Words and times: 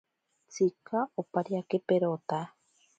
Tsika 0.51 0.99
opariake 1.21 1.77
perota. 1.87 2.39